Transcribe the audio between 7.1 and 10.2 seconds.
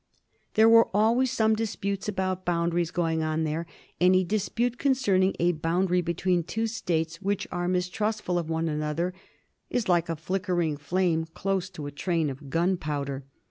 which are mistrustful of one another is like a